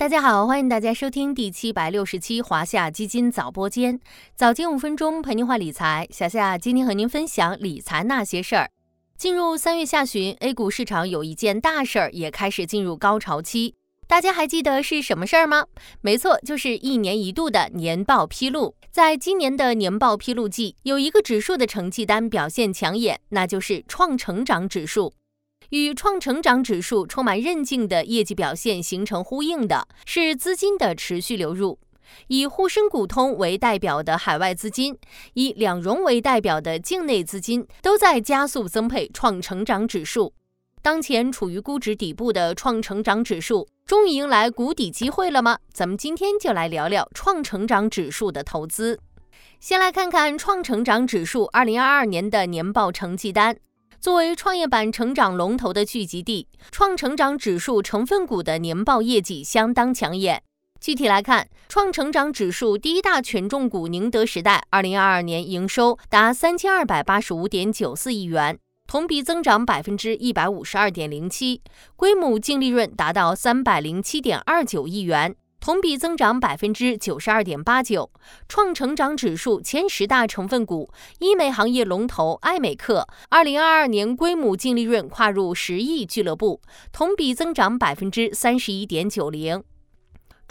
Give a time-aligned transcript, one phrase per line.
[0.00, 4.00] 大家好，欢迎大家收听第七百六十期华夏基金早播间，
[4.34, 6.08] 早间五分钟陪您话理财。
[6.10, 8.70] 小夏今天和您分享理财那些事儿。
[9.18, 13.74] 进入三月下旬，A 股市场有一件大事儿也开始进入高潮期，
[14.08, 15.66] 大家还记得是什么事儿吗？
[16.00, 18.74] 没错，就是一年一度的年报披露。
[18.90, 25.12] 在今年的年报披露季，有一个指数的成绩单表现抢眼，那就是创成长指数。
[25.70, 31.78] 与创成长指数充满韧劲的业绩表现形成呼应的是资金的持续流入。
[32.26, 34.98] 以沪深股通为代表的海外资金，
[35.34, 40.32] 以两融为代表的境内资金，都在加速增配创成长指数。
[40.82, 45.58] 当前处于估值底部的创成长指数，终于迎来谷底机会了吗？
[45.72, 48.98] 咱们今天就来聊聊创成长指数的投资。
[49.60, 53.56] 先来看看创成长指数二零二二年的年报成绩单。
[54.00, 60.42] 作为创业板成长龙头的聚集地，创成长指数成分股的年报业绩相当抢眼。
[60.80, 71.60] 具体来看，创成长指数第一大权重股宁德时代，二零二二年营收达三千二百八十五点九四亿元，同比增长百分之一百五十二点零七，
[71.94, 75.36] 规模净利润达到三百零七点二九亿元。
[75.60, 78.10] 同比增长百分之九十二点八九，
[78.48, 89.62] 创成长指数前十大成分股，医美行业龙头爱美克，二零二二年归母净利润跨入十亿俱乐部，同比增长百分之三十一点九零。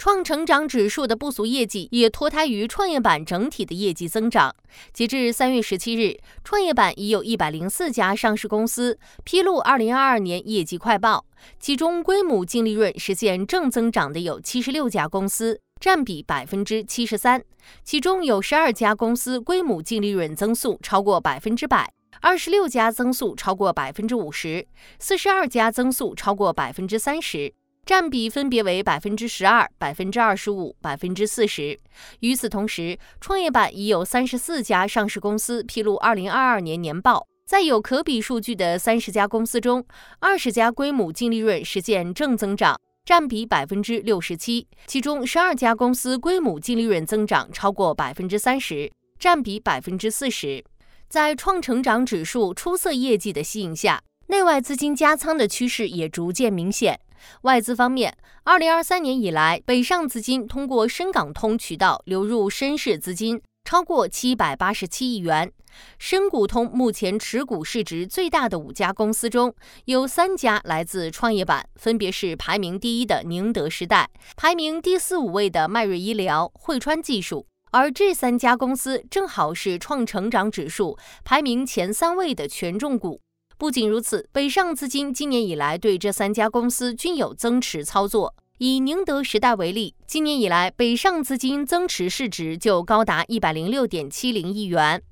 [0.00, 4.56] 创成长指数的不俗业绩也脱胎于创业板整体的业绩增长。
[4.94, 11.26] 截至三月十七日，创业板已有一百零四家上市公司披露二零二二年业绩快报，
[11.58, 17.44] 其中规模净利润实现正增长的有七十六家公司，占比百分之七十三。
[17.84, 24.66] 其中有十二家公司规模净利润增速超过百分之百，二十六家增速超过百分之五十，
[24.98, 27.52] 四十二家增速超过百分之三十。
[27.84, 31.78] 占比分别为百分之十二、百分之二十五、百分之四十。
[32.20, 39.84] 与此同时，创业板已有三十四家上市公司披露二零二二年年报，在有可比数据的三十家公司中，
[40.20, 44.68] 二十家规模净利润实现正增长，占比百分之六十七。
[44.86, 50.64] 其中十二家公司规模净利润增长超过百分之三十，占比百分之四十。
[51.08, 57.00] 在创成长指数出色业绩的吸引下，内外资金加仓的趋势也逐渐明显。
[57.42, 65.52] 外资方面，二零二三年以来，北上资金通过深港通渠道流入深市资金超过七百八十七亿元。
[65.98, 69.54] 深股通目前持股市值最大的五家公司中，
[69.84, 83.20] 有三家来自创业板，分别是排名第一的宁德时代，排名第四五位的迈瑞医疗、汇川技术，而这三家公司正好是创成长指数排名前三位的权重股。
[83.60, 88.34] 不仅如此，北上资金今年以来对这三家公司均有增持操作。
[88.56, 95.02] 以宁德时代为例，今年以来北上资金增持市值就高达一百零六点七零亿元。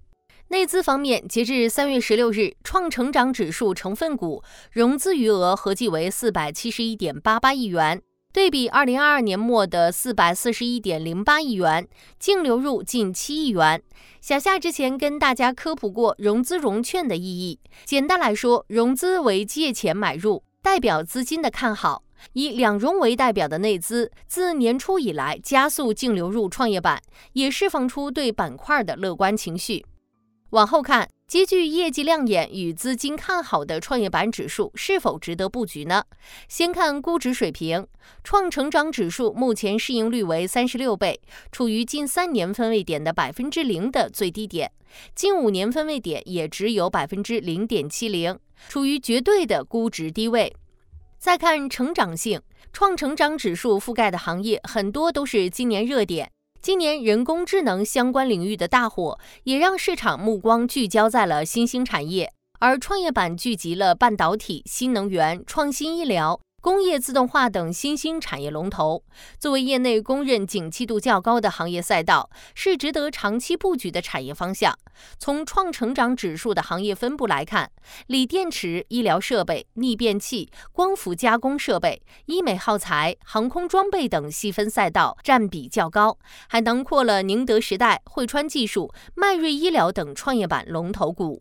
[0.48, 4.42] 内资方面，截至三月十六日，创成长指数成分股
[4.72, 8.00] 融资余额合计为四百七十一点八八亿元。
[8.38, 11.88] 对比二零二二年末的四百四十一点零八亿元，
[12.20, 13.82] 净流入近七亿元。
[14.20, 17.58] 小夏之前跟大家科普过融资融券的意义。
[17.84, 22.04] 简单来说，融资为借钱买入，代表资金的看好；
[22.34, 29.84] 以两融为代表的内资，自年初以来加速净流入创业板，也释放出对板块的乐观情绪。
[30.50, 31.08] 往后看。
[31.28, 36.02] 极具业绩亮眼与资金看好的创业板指数是否值得布局呢？
[36.48, 37.86] 先看估值水平，
[38.24, 41.20] 创成长指数目前市盈率为三十六倍，
[41.52, 44.72] 处于近三年分位点的百分之零的最低点，
[45.14, 48.38] 近五年分位点也只有百分之零点七零，
[48.70, 50.56] 处于绝对的估值低位。
[51.18, 52.40] 再看成长性，
[52.72, 56.30] 创成长指数覆盖的行业很多都是今年热点。
[56.60, 66.40] 今年人工智能相关领域的大火，也让市场目光聚焦在了新兴产业，而创业板聚集了半导体、新能源、创新医疗。
[66.60, 69.04] 工业自动化等新兴产业龙头，
[69.38, 74.76] 作为业内公认景气度较高的行业赛道，是值得长期布局的产业方向。
[75.20, 77.70] 从创成长指数的行业分布来看，
[78.08, 86.18] 锂电池、医疗设备、逆变器、光伏加工设备、医美耗材、航空装备等细分赛道占比较高，
[86.48, 91.40] 还囊括了宁德时代、汇川技术、迈瑞医疗等创业板龙头股。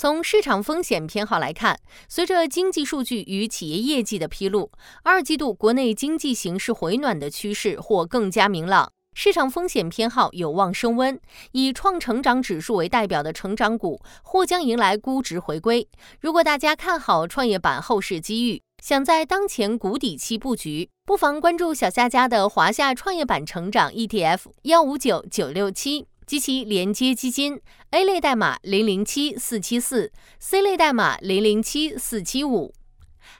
[0.00, 11.20] 从市场风险偏好来看，随着经济数据与企业业绩的披露，二季度国内经济形势回暖的趋势或更加明朗，市场风险偏好有望升温。
[11.52, 15.86] 以创成长指数为代表的成长股或将迎来估值回归。
[16.18, 27.60] 如果大家看好创业板后市机遇，想在当前谷底期布局，不妨关注小夏家的华夏创业板成长 ETF 幺五九九六七及其连接基金
[27.90, 32.72] A 类代码零零七四七四，C 类代码零零七四七五。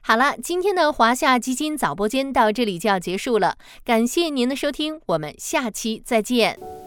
[0.01, 6.80] 好了，今天的华夏基金早播间到这里就要结束了，感谢您的收听，我们下期再见。